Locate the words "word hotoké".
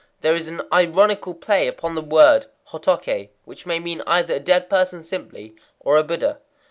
2.01-3.29